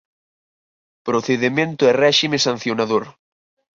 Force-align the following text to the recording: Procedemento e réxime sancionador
Procedemento 1.07 1.83
e 1.89 1.91
réxime 2.03 2.37
sancionador 2.47 3.03